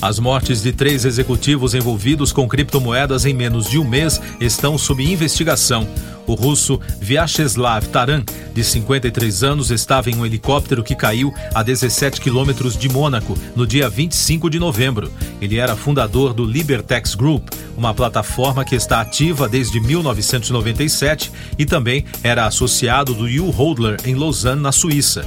As 0.00 0.18
mortes 0.18 0.62
de 0.62 0.72
três 0.72 1.04
executivos 1.04 1.74
envolvidos 1.74 2.32
com 2.32 2.48
criptomoedas 2.48 3.24
em 3.24 3.32
menos 3.32 3.68
de 3.68 3.78
um 3.78 3.84
mês 3.84 4.20
estão 4.40 4.76
sob 4.76 5.02
investigação. 5.02 5.88
O 6.26 6.34
russo 6.34 6.80
Vyacheslav 7.00 7.86
Taran, 7.88 8.22
de 8.54 8.64
53 8.64 9.42
anos, 9.44 9.70
estava 9.70 10.10
em 10.10 10.16
um 10.16 10.24
helicóptero 10.24 10.82
que 10.82 10.94
caiu 10.94 11.32
a 11.54 11.62
17 11.62 12.20
quilômetros 12.20 12.76
de 12.76 12.88
Mônaco 12.88 13.36
no 13.54 13.66
dia 13.66 13.88
25 13.88 14.48
de 14.48 14.58
novembro. 14.58 15.12
Ele 15.40 15.58
era 15.58 15.76
fundador 15.76 16.32
do 16.32 16.44
Libertex 16.44 17.14
Group, 17.14 17.48
uma 17.76 17.92
plataforma 17.92 18.64
que 18.64 18.74
está 18.74 19.00
ativa 19.00 19.48
desde 19.48 19.80
1997 19.80 21.30
e 21.58 21.66
também 21.66 22.04
era 22.22 22.46
associado 22.46 23.12
do 23.12 23.24
U-Hodler 23.24 23.98
em 24.04 24.14
Lausanne, 24.14 24.62
na 24.62 24.72
Suíça. 24.72 25.26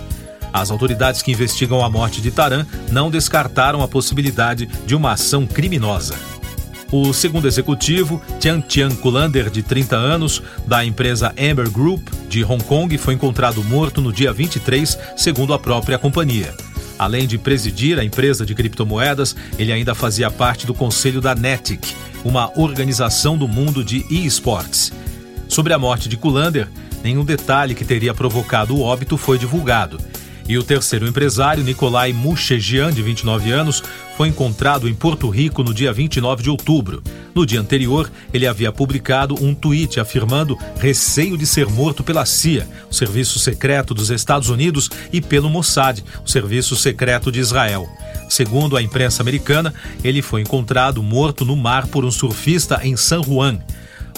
As 0.52 0.72
autoridades 0.72 1.22
que 1.22 1.32
investigam 1.32 1.84
a 1.84 1.90
morte 1.90 2.22
de 2.22 2.32
Taran 2.32 2.66
não 2.92 3.12
descartaram 3.12 3.82
a 3.82 3.88
possibilidade 3.88 4.66
de 4.86 4.96
uma 4.96 5.12
ação 5.12 5.46
criminosa. 5.46 6.16
O 6.90 7.12
segundo 7.12 7.48
executivo, 7.48 8.22
Tian 8.40 8.62
Tian 8.62 8.90
Kulander, 8.96 9.50
de 9.50 9.62
30 9.62 9.96
anos, 9.98 10.42
da 10.66 10.86
empresa 10.86 11.34
Amber 11.38 11.70
Group, 11.70 12.08
de 12.30 12.46
Hong 12.46 12.64
Kong, 12.64 12.98
foi 12.98 13.14
encontrado 13.14 13.62
morto 13.62 14.00
no 14.00 14.14
dia 14.14 14.32
23, 14.32 14.98
segundo 15.18 15.54
a 15.54 15.60
própria 15.60 15.98
companhia. 15.98 16.54
Além 16.98 17.28
de 17.28 17.38
presidir 17.38 18.00
a 18.00 18.06
empresa 18.06 18.46
de 18.46 18.56
criptomoedas, 18.56 19.36
ele 19.60 19.72
ainda 19.72 19.94
fazia 19.94 20.32
parte 20.32 20.66
do 20.66 20.74
conselho 20.74 21.20
da 21.20 21.36
Netic, 21.36 21.94
uma 22.24 22.58
organização 22.58 23.38
do 23.38 23.48
mundo 23.48 23.84
de 23.84 24.06
e-sports. 24.10 24.94
Sobre 25.48 25.74
a 25.74 25.80
morte 25.80 26.08
de 26.08 26.16
Kulander, 26.16 26.70
nenhum 27.04 27.24
detalhe 27.24 27.76
que 27.76 27.86
teria 27.86 28.14
provocado 28.14 28.76
o 28.76 28.82
óbito 28.82 29.18
foi 29.18 29.38
divulgado. 29.38 30.00
E 30.48 30.58
o 30.58 30.64
terceiro 30.64 31.06
empresário, 31.06 31.64
Nicolai 31.64 32.14
Muchegian, 32.14 32.92
de 32.92 33.02
29 33.02 33.52
anos, 33.52 33.84
foi 34.16 34.30
encontrado 34.30 34.88
em 34.88 34.94
Porto 34.94 35.30
Rico 35.30 35.62
no 35.62 35.74
dia 35.74 35.92
29 35.92 36.42
de 36.42 36.50
outubro. 36.50 37.04
No 37.36 37.46
dia 37.46 37.60
anterior, 37.60 38.10
ele 38.34 38.48
havia 38.48 38.72
publicado 38.72 39.36
um 39.44 39.54
tweet 39.54 40.00
afirmando 40.00 40.58
receio 40.80 41.38
de 41.38 41.46
ser 41.46 41.68
morto 41.68 42.02
pela 42.02 42.26
CIA, 42.26 42.66
o 42.90 42.94
serviço 42.94 43.40
secreto 43.40 43.94
dos 43.94 44.10
Estados 44.10 44.50
Unidos, 44.50 44.90
e 45.12 45.20
pelo 45.20 45.50
Mossad, 45.50 46.02
o 46.26 46.30
serviço 46.30 46.78
secreto 46.78 47.30
de 47.30 47.42
Israel. 47.42 47.88
Segundo 48.30 48.78
a 48.78 48.82
imprensa 48.82 49.22
americana, 49.22 49.74
ele 50.02 50.22
foi 50.22 50.42
encontrado 50.42 51.04
morto 51.04 51.44
no 51.44 51.56
mar 51.58 51.88
por 51.88 52.06
um 52.06 52.12
surfista 52.12 52.80
em 52.84 52.96
San 52.96 53.22
Juan. 53.22 53.60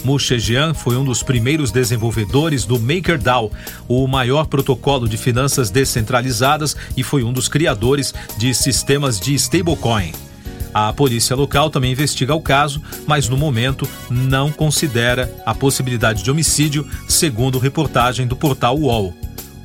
Muxejian 0.03 0.73
foi 0.73 0.95
um 0.97 1.03
dos 1.03 1.23
primeiros 1.23 1.72
desenvolvedores 1.72 2.66
do 2.66 2.80
MakerDAO, 2.80 3.52
o 3.88 4.08
maior 4.08 4.47
protocolo 4.47 5.08
de 5.08 5.17
finanças 5.17 5.69
descentralizadas 5.69 6.75
e 6.95 7.03
foi 7.03 7.23
um 7.23 7.33
dos 7.33 7.47
criadores 7.47 8.14
de 8.38 8.53
sistemas 8.53 9.19
de 9.19 9.33
stablecoin. 9.33 10.11
A 10.73 10.94
polícia 10.94 11.36
local 11.36 11.69
também 11.69 11.91
investiga 11.91 12.33
o 12.36 12.41
caso, 12.41 12.81
mas 13.08 13.28
no 13.28 13.36
momento 13.36 13.88
não 14.09 14.52
considera 14.52 15.33
a 15.45 15.53
possibilidade 15.53 16.23
de 16.23 16.30
homicídio, 16.30 16.88
segundo 17.08 17.58
reportagem 17.58 18.28
do 18.28 18.36
portal 18.36 18.78
UOL. 18.78 19.13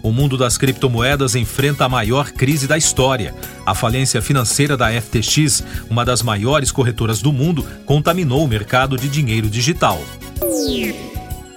O 0.04 0.12
mundo 0.12 0.36
das 0.36 0.58
criptomoedas 0.58 1.34
enfrenta 1.34 1.86
a 1.86 1.88
maior 1.88 2.30
crise 2.30 2.66
da 2.66 2.76
história. 2.76 3.34
A 3.64 3.74
falência 3.74 4.20
financeira 4.20 4.76
da 4.76 4.90
FTX, 4.92 5.64
uma 5.88 6.04
das 6.04 6.20
maiores 6.20 6.70
corretoras 6.70 7.22
do 7.22 7.32
mundo, 7.32 7.66
contaminou 7.86 8.44
o 8.44 8.48
mercado 8.48 8.98
de 8.98 9.08
dinheiro 9.08 9.48
digital. 9.48 9.98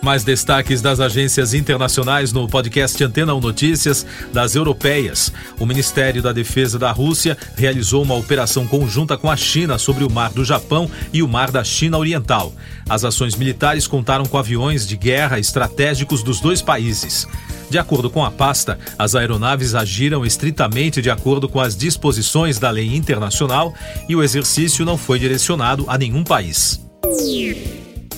Mais 0.02 0.24
destaques 0.24 0.82
das 0.82 1.00
agências 1.00 1.54
internacionais 1.54 2.32
no 2.32 2.48
podcast 2.48 3.04
Antena 3.04 3.34
1 3.34 3.40
Notícias 3.40 4.06
das 4.32 4.56
europeias. 4.56 5.32
O 5.60 5.66
Ministério 5.66 6.22
da 6.22 6.32
Defesa 6.32 6.78
da 6.78 6.92
Rússia 6.92 7.38
realizou 7.56 8.04
uma 8.04 8.16
operação 8.16 8.68
conjunta 8.68 9.18
com 9.18 9.30
a 9.30 9.36
China 9.36 9.78
sobre 9.78 10.04
o 10.04 10.12
Mar 10.12 10.32
do 10.32 10.46
Japão 10.46 10.90
e 11.12 11.24
o 11.24 11.28
Mar 11.28 11.52
da 11.52 11.64
China 11.64 11.98
Oriental. 11.98 12.54
As 12.88 13.04
ações 13.04 13.36
militares 13.36 13.88
contaram 13.88 14.26
com 14.26 14.38
aviões 14.38 14.88
de 14.88 14.96
guerra 14.96 15.40
estratégicos 15.40 16.24
dos 16.24 16.40
dois 16.40 16.62
países. 16.62 17.28
De 17.70 17.78
acordo 17.78 18.10
com 18.10 18.24
a 18.24 18.32
pasta, 18.32 18.80
as 18.98 19.14
aeronaves 19.14 19.76
agiram 19.76 20.26
estritamente 20.26 21.02
de 21.02 21.10
acordo 21.10 21.50
com 21.50 21.60
as 21.60 21.76
disposições 21.76 22.58
da 22.58 22.70
lei 22.70 22.96
internacional 22.96 23.74
e 24.08 24.16
o 24.16 24.24
exercício 24.24 24.86
não 24.86 24.98
foi 24.98 25.20
direcionado 25.20 25.86
a 25.88 25.98
nenhum 25.98 26.24
país. 26.24 26.80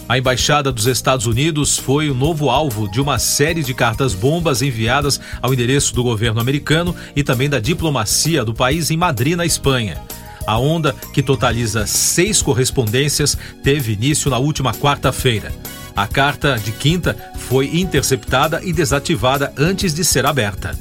A 0.09 0.17
Embaixada 0.17 0.71
dos 0.71 0.87
Estados 0.87 1.27
Unidos 1.27 1.77
foi 1.77 2.09
o 2.09 2.15
novo 2.15 2.49
alvo 2.49 2.89
de 2.89 2.99
uma 2.99 3.19
série 3.19 3.61
de 3.61 3.75
cartas-bombas 3.75 4.63
enviadas 4.63 5.21
ao 5.39 5.53
endereço 5.53 5.93
do 5.93 6.01
governo 6.01 6.41
americano 6.41 6.95
e 7.15 7.21
também 7.21 7.47
da 7.47 7.59
diplomacia 7.59 8.43
do 8.43 8.51
país 8.51 8.89
em 8.89 8.97
Madrid, 8.97 9.35
na 9.35 9.45
Espanha. 9.45 10.01
A 10.47 10.57
onda, 10.57 10.95
que 11.13 11.21
totaliza 11.21 11.85
seis 11.85 12.41
correspondências, 12.41 13.37
teve 13.61 13.93
início 13.93 14.31
na 14.31 14.39
última 14.39 14.73
quarta-feira. 14.73 15.53
A 15.95 16.07
carta 16.07 16.57
de 16.57 16.71
quinta 16.71 17.15
foi 17.35 17.77
interceptada 17.79 18.61
e 18.63 18.73
desativada 18.73 19.53
antes 19.55 19.93
de 19.93 20.03
ser 20.03 20.25
aberta. 20.25 20.75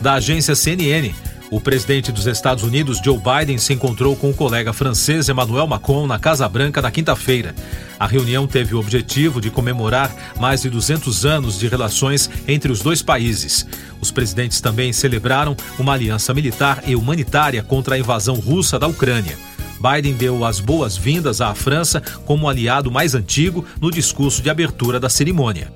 Da 0.00 0.14
agência 0.14 0.54
CNN, 0.54 1.12
o 1.50 1.60
presidente 1.60 2.10
dos 2.10 2.26
Estados 2.26 2.64
Unidos, 2.64 3.00
Joe 3.04 3.18
Biden, 3.18 3.58
se 3.58 3.72
encontrou 3.72 4.16
com 4.16 4.30
o 4.30 4.34
colega 4.34 4.72
francês 4.72 5.28
Emmanuel 5.28 5.66
Macron 5.66 6.06
na 6.06 6.18
Casa 6.18 6.48
Branca 6.48 6.80
na 6.80 6.90
quinta-feira. 6.90 7.54
A 7.98 8.06
reunião 8.06 8.46
teve 8.46 8.74
o 8.74 8.78
objetivo 8.78 9.40
de 9.40 9.50
comemorar 9.50 10.14
mais 10.40 10.62
de 10.62 10.70
200 10.70 11.24
anos 11.24 11.58
de 11.58 11.68
relações 11.68 12.28
entre 12.48 12.72
os 12.72 12.80
dois 12.80 13.02
países. 13.02 13.66
Os 14.00 14.10
presidentes 14.10 14.60
também 14.60 14.92
celebraram 14.92 15.56
uma 15.78 15.92
aliança 15.92 16.34
militar 16.34 16.82
e 16.86 16.96
humanitária 16.96 17.62
contra 17.62 17.94
a 17.94 17.98
invasão 17.98 18.36
russa 18.36 18.78
da 18.78 18.86
Ucrânia. 18.86 19.36
Biden 19.80 20.14
deu 20.14 20.44
as 20.44 20.60
boas-vindas 20.60 21.40
à 21.40 21.54
França 21.54 22.00
como 22.24 22.48
aliado 22.48 22.90
mais 22.90 23.14
antigo 23.14 23.64
no 23.80 23.90
discurso 23.90 24.40
de 24.40 24.48
abertura 24.48 24.98
da 24.98 25.10
cerimônia. 25.10 25.70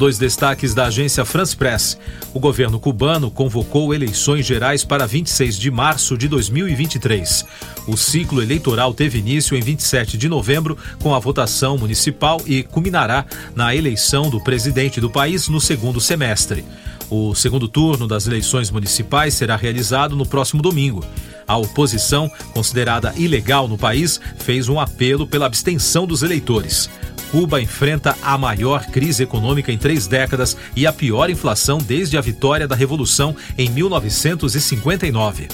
Dois 0.00 0.16
destaques 0.16 0.72
da 0.72 0.86
agência 0.86 1.26
France 1.26 1.54
Press. 1.54 1.98
O 2.32 2.40
governo 2.40 2.80
cubano 2.80 3.30
convocou 3.30 3.92
eleições 3.92 4.46
gerais 4.46 4.82
para 4.82 5.06
26 5.06 5.58
de 5.58 5.70
março 5.70 6.16
de 6.16 6.26
2023. 6.26 7.44
O 7.86 7.98
ciclo 7.98 8.40
eleitoral 8.40 8.94
teve 8.94 9.18
início 9.18 9.54
em 9.54 9.60
27 9.60 10.16
de 10.16 10.26
novembro 10.26 10.78
com 11.02 11.14
a 11.14 11.18
votação 11.18 11.76
municipal 11.76 12.40
e 12.46 12.62
culminará 12.62 13.26
na 13.54 13.76
eleição 13.76 14.30
do 14.30 14.42
presidente 14.42 15.02
do 15.02 15.10
país 15.10 15.48
no 15.48 15.60
segundo 15.60 16.00
semestre. 16.00 16.64
O 17.10 17.34
segundo 17.34 17.68
turno 17.68 18.08
das 18.08 18.26
eleições 18.26 18.70
municipais 18.70 19.34
será 19.34 19.54
realizado 19.54 20.16
no 20.16 20.24
próximo 20.24 20.62
domingo. 20.62 21.04
A 21.46 21.58
oposição, 21.58 22.30
considerada 22.54 23.12
ilegal 23.18 23.68
no 23.68 23.76
país, 23.76 24.18
fez 24.38 24.66
um 24.66 24.80
apelo 24.80 25.26
pela 25.26 25.44
abstenção 25.44 26.06
dos 26.06 26.22
eleitores. 26.22 26.88
Cuba 27.30 27.60
enfrenta 27.60 28.16
a 28.22 28.36
maior 28.36 28.86
crise 28.86 29.22
econômica 29.22 29.70
em 29.70 29.78
três 29.78 30.06
décadas 30.06 30.56
e 30.74 30.86
a 30.86 30.92
pior 30.92 31.30
inflação 31.30 31.78
desde 31.78 32.18
a 32.18 32.20
vitória 32.20 32.66
da 32.66 32.74
Revolução 32.74 33.36
em 33.56 33.70
1959. 33.70 35.48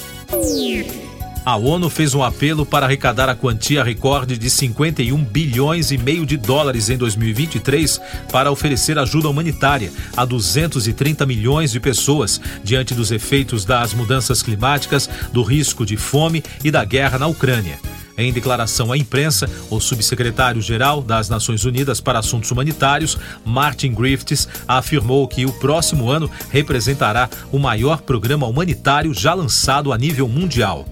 A 1.47 1.55
ONU 1.55 1.89
fez 1.89 2.13
um 2.13 2.21
apelo 2.21 2.65
para 2.65 2.85
arrecadar 2.85 3.29
a 3.29 3.35
quantia 3.35 3.81
recorde 3.81 4.37
de 4.37 4.49
51 4.49 5.23
bilhões 5.23 5.91
e 5.91 5.97
meio 5.97 6.25
de 6.25 6.35
dólares 6.35 6.89
em 6.89 6.97
2023 6.97 8.01
para 8.29 8.51
oferecer 8.51 8.99
ajuda 8.99 9.29
humanitária 9.29 9.89
a 10.17 10.25
230 10.25 11.25
milhões 11.25 11.71
de 11.71 11.79
pessoas 11.79 12.41
diante 12.61 12.93
dos 12.93 13.11
efeitos 13.11 13.63
das 13.63 13.93
mudanças 13.93 14.43
climáticas, 14.43 15.09
do 15.31 15.41
risco 15.41 15.85
de 15.85 15.95
fome 15.95 16.43
e 16.65 16.69
da 16.69 16.83
guerra 16.83 17.17
na 17.17 17.27
Ucrânia. 17.27 17.79
Em 18.17 18.33
declaração 18.33 18.91
à 18.91 18.97
imprensa, 18.97 19.47
o 19.69 19.79
subsecretário-geral 19.79 21.01
das 21.01 21.29
Nações 21.29 21.65
Unidas 21.65 22.01
para 22.01 22.19
Assuntos 22.19 22.49
Humanitários, 22.49 23.17
Martin 23.45 23.93
Griffiths, 23.93 24.47
afirmou 24.67 25.27
que 25.27 25.45
o 25.45 25.53
próximo 25.53 26.09
ano 26.09 26.29
representará 26.49 27.29
o 27.51 27.59
maior 27.59 28.01
programa 28.01 28.47
humanitário 28.47 29.13
já 29.13 29.33
lançado 29.33 29.93
a 29.93 29.97
nível 29.97 30.27
mundial. 30.27 30.85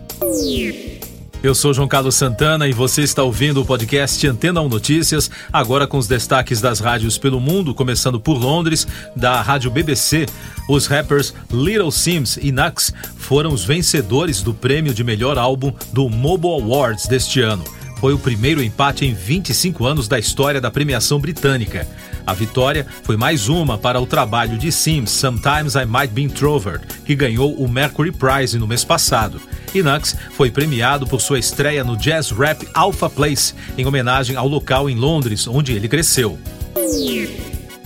Eu 1.45 1.53
sou 1.53 1.75
João 1.75 1.87
Carlos 1.87 2.15
Santana 2.15 2.67
e 2.67 2.73
você 2.73 3.03
está 3.03 3.21
ouvindo 3.21 3.61
o 3.61 3.65
podcast 3.65 4.27
Antena 4.27 4.61
1 4.61 4.67
Notícias, 4.67 5.29
agora 5.53 5.85
com 5.85 5.99
os 5.99 6.07
destaques 6.07 6.59
das 6.59 6.79
rádios 6.79 7.19
pelo 7.19 7.39
mundo, 7.39 7.75
começando 7.75 8.19
por 8.19 8.33
Londres, 8.33 8.87
da 9.15 9.43
rádio 9.43 9.69
BBC. 9.69 10.25
Os 10.67 10.87
rappers 10.87 11.35
Little 11.51 11.91
Sims 11.91 12.39
e 12.41 12.51
Nux 12.51 12.91
foram 13.17 13.53
os 13.53 13.63
vencedores 13.63 14.41
do 14.41 14.55
prêmio 14.55 14.91
de 14.91 15.03
melhor 15.03 15.37
álbum 15.37 15.71
do 15.93 16.09
Mobile 16.09 16.63
Awards 16.63 17.05
deste 17.05 17.41
ano. 17.41 17.63
Foi 17.99 18.11
o 18.11 18.17
primeiro 18.19 18.63
empate 18.63 19.05
em 19.05 19.13
25 19.13 19.85
anos 19.85 20.07
da 20.07 20.17
história 20.17 20.59
da 20.59 20.71
premiação 20.71 21.19
britânica. 21.19 21.87
A 22.25 22.33
vitória 22.33 22.87
foi 23.03 23.17
mais 23.17 23.49
uma 23.49 23.77
para 23.77 24.01
o 24.01 24.07
trabalho 24.07 24.57
de 24.57 24.71
Sims, 24.71 25.11
Sometimes 25.11 25.75
I 25.75 25.85
Might 25.85 26.07
Be 26.07 26.23
Introvert, 26.23 26.81
que 27.05 27.13
ganhou 27.13 27.53
o 27.53 27.69
Mercury 27.69 28.11
Prize 28.11 28.57
no 28.57 28.65
mês 28.65 28.83
passado. 28.83 29.39
Inux 29.75 30.15
foi 30.31 30.49
premiado 30.49 31.05
por 31.05 31.21
sua 31.21 31.39
estreia 31.39 31.83
no 31.83 31.97
jazz 31.97 32.31
rap 32.31 32.67
Alpha 32.73 33.09
Place, 33.09 33.53
em 33.77 33.85
homenagem 33.85 34.35
ao 34.35 34.47
local 34.47 34.89
em 34.89 34.95
Londres 34.95 35.47
onde 35.47 35.73
ele 35.73 35.87
cresceu. 35.87 36.39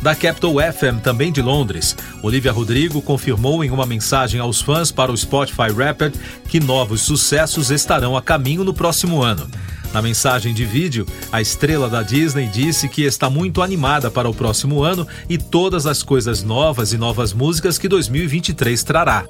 Da 0.01 0.15
Capital 0.15 0.53
FM, 0.53 1.01
também 1.03 1.31
de 1.31 1.41
Londres, 1.41 1.95
Olivia 2.23 2.53
Rodrigo 2.53 3.01
confirmou 3.01 3.63
em 3.63 3.69
uma 3.69 3.85
mensagem 3.85 4.39
aos 4.39 4.61
fãs 4.61 4.91
para 4.91 5.11
o 5.11 5.17
Spotify 5.17 5.71
Rapid 5.75 6.15
que 6.47 6.59
novos 6.59 7.01
sucessos 7.01 7.69
estarão 7.69 8.15
a 8.15 8.21
caminho 8.21 8.63
no 8.63 8.73
próximo 8.73 9.21
ano. 9.21 9.49
Na 9.93 10.01
mensagem 10.01 10.53
de 10.53 10.65
vídeo, 10.65 11.05
a 11.31 11.41
estrela 11.41 11.89
da 11.89 12.03
Disney 12.03 12.47
disse 12.47 12.87
que 12.87 13.01
está 13.03 13.29
muito 13.29 13.61
animada 13.61 14.09
para 14.09 14.29
o 14.29 14.33
próximo 14.33 14.83
ano 14.83 15.05
e 15.27 15.37
todas 15.37 15.85
as 15.85 16.03
coisas 16.03 16.43
novas 16.43 16.93
e 16.93 16.97
novas 16.97 17.33
músicas 17.33 17.77
que 17.77 17.87
2023 17.87 18.83
trará. 18.83 19.25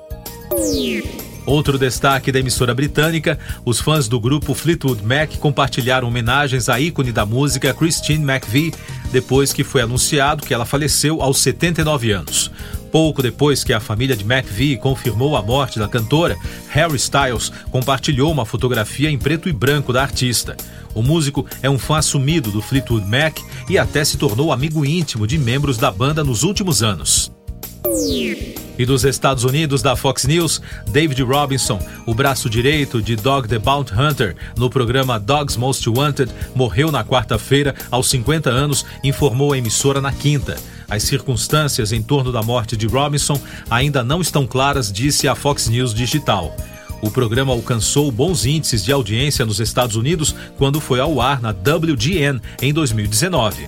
Outro 1.50 1.80
destaque 1.80 2.32
da 2.32 2.38
emissora 2.38 2.76
britânica, 2.76 3.40
os 3.66 3.80
fãs 3.80 4.08
do 4.08 4.20
grupo 4.20 4.54
Fleetwood 4.54 5.04
Mac 5.04 5.36
compartilharam 5.38 6.08
homenagens 6.08 6.70
à 6.70 6.80
ícone 6.80 7.12
da 7.12 7.26
música 7.26 7.74
Christine 7.74 8.24
McVie, 8.24 8.72
depois 9.12 9.52
que 9.52 9.64
foi 9.64 9.82
anunciado 9.82 10.46
que 10.46 10.54
ela 10.54 10.64
faleceu 10.64 11.24
aos 11.24 11.40
79 11.40 12.12
anos. 12.12 12.52
Pouco 12.92 13.24
depois 13.24 13.64
que 13.64 13.74
a 13.74 13.80
família 13.80 14.16
de 14.16 14.24
McVie 14.24 14.78
confirmou 14.78 15.36
a 15.36 15.42
morte 15.42 15.80
da 15.80 15.88
cantora, 15.88 16.38
Harry 16.70 16.98
Styles 16.98 17.52
compartilhou 17.72 18.32
uma 18.32 18.46
fotografia 18.46 19.10
em 19.10 19.18
preto 19.18 19.50
e 19.50 19.52
branco 19.52 19.92
da 19.92 20.04
artista. 20.04 20.56
O 20.94 21.02
músico 21.02 21.48
é 21.64 21.70
um 21.70 21.80
fã 21.80 21.98
assumido 21.98 22.52
do 22.52 22.62
Fleetwood 22.62 23.08
Mac 23.08 23.40
e 23.68 23.76
até 23.76 24.06
se 24.06 24.18
tornou 24.18 24.54
amigo 24.54 24.86
íntimo 24.86 25.26
de 25.26 25.40
membros 25.40 25.80
da 25.80 25.90
banda 25.90 26.24
nos 26.24 26.44
últimos 26.44 26.84
anos. 26.84 27.32
E 28.80 28.86
dos 28.86 29.04
Estados 29.04 29.44
Unidos, 29.44 29.82
da 29.82 29.94
Fox 29.94 30.26
News, 30.26 30.62
David 30.88 31.22
Robinson, 31.22 31.80
o 32.06 32.14
braço 32.14 32.50
direito 32.50 33.02
de 33.02 33.18
Dog 33.18 33.46
the 33.46 33.60
Bounty 33.60 33.94
Hunter, 33.94 34.38
no 34.58 34.70
programa 34.70 35.20
Dogs 35.20 35.60
Most 35.60 35.88
Wanted, 35.90 36.32
morreu 36.56 36.90
na 36.90 37.04
quarta-feira, 37.04 37.76
aos 37.92 38.10
50 38.10 38.50
anos, 38.50 38.86
informou 39.04 39.52
a 39.52 39.58
emissora 39.58 40.00
na 40.00 40.14
quinta. 40.14 40.56
As 40.90 41.04
circunstâncias 41.04 41.92
em 41.92 42.02
torno 42.02 42.32
da 42.32 42.42
morte 42.42 42.78
de 42.78 42.88
Robinson 42.88 43.40
ainda 43.70 44.02
não 44.02 44.22
estão 44.22 44.48
claras, 44.48 44.90
disse 44.90 45.28
a 45.28 45.36
Fox 45.36 45.68
News 45.68 45.94
Digital. 45.94 46.56
O 47.02 47.12
programa 47.12 47.52
alcançou 47.52 48.10
bons 48.10 48.46
índices 48.46 48.84
de 48.84 48.94
audiência 48.94 49.46
nos 49.46 49.60
Estados 49.60 49.98
Unidos 49.98 50.34
quando 50.58 50.80
foi 50.80 51.02
ao 51.02 51.20
ar 51.20 51.42
na 51.42 51.50
WGN 51.50 52.42
em 52.62 52.74
2019. 52.74 53.68